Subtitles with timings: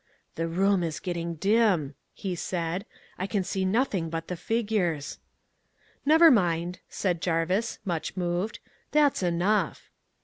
[0.33, 2.87] "'The room is getting dim,' he said.
[3.19, 5.19] 'I can see nothing but the figures.'
[6.07, 8.57] "'Never mind,' said Jarvis, much moved,
[8.93, 9.91] 'that's enough.'